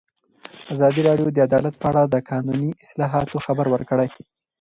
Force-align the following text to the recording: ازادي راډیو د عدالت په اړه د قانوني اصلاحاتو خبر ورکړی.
ازادي 0.73 1.01
راډیو 1.07 1.27
د 1.31 1.37
عدالت 1.47 1.75
په 1.81 1.85
اړه 1.91 2.01
د 2.07 2.15
قانوني 2.29 2.71
اصلاحاتو 2.85 3.43
خبر 3.45 3.65
ورکړی. 3.73 4.07